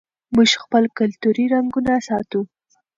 موږ 0.35 0.49
خپل 0.63 0.83
کلتوري 0.97 1.45
رنګونه 1.53 1.93
ساتو. 2.07 2.41